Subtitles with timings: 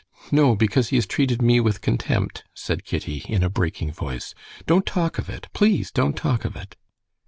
[0.31, 4.33] "No, because he has treated me with contempt," said Kitty, in a breaking voice.
[4.65, 5.47] "Don't talk of it!
[5.53, 6.75] Please, don't talk of it!"